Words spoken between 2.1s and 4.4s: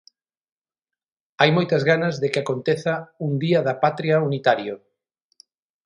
de que aconteza un Día da Patria